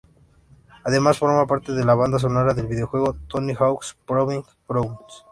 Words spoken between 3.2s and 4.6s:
"Tony Hawk's Proving